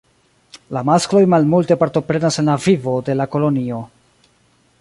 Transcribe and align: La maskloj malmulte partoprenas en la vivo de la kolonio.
La 0.77 0.81
maskloj 0.89 1.21
malmulte 1.33 1.77
partoprenas 1.83 2.43
en 2.45 2.51
la 2.53 2.57
vivo 2.67 2.97
de 3.11 3.19
la 3.21 3.29
kolonio. 3.37 3.83